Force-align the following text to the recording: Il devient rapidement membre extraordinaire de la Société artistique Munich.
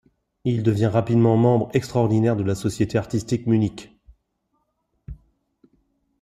Il 0.45 0.63
devient 0.63 0.87
rapidement 0.87 1.37
membre 1.37 1.69
extraordinaire 1.75 2.35
de 2.35 2.41
la 2.41 2.55
Société 2.55 2.97
artistique 2.97 3.45
Munich. 3.45 3.93